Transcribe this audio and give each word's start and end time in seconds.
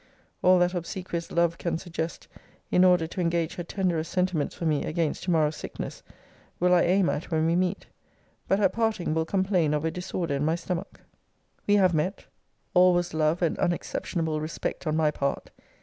All 0.41 0.57
that 0.57 0.73
obsequious 0.73 1.31
love 1.31 1.59
can 1.59 1.77
suggest, 1.77 2.27
in 2.71 2.83
order 2.83 3.05
to 3.05 3.21
engage 3.21 3.53
her 3.53 3.63
tenderest 3.63 4.11
sentiments 4.11 4.55
for 4.55 4.65
me 4.65 4.83
against 4.83 5.21
tomorrow's 5.23 5.57
sickness, 5.57 6.01
will 6.59 6.73
I 6.73 6.81
aim 6.81 7.07
at 7.07 7.29
when 7.29 7.45
we 7.45 7.55
meet. 7.55 7.85
But 8.47 8.59
at 8.59 8.73
parting 8.73 9.13
will 9.13 9.25
complain 9.25 9.75
of 9.75 9.85
a 9.85 9.91
disorder 9.91 10.33
in 10.33 10.43
my 10.43 10.55
stomach. 10.55 11.01
We 11.67 11.75
have 11.75 11.93
met. 11.93 12.25
All 12.73 12.95
was 12.95 13.13
love 13.13 13.43
and 13.43 13.59
unexceptionable 13.59 14.41
respect 14.41 14.87
on 14.87 14.95
my 14.97 15.11
part. 15.11 15.51